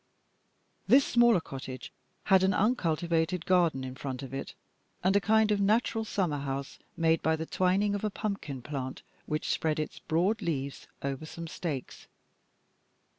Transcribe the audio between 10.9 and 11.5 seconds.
over some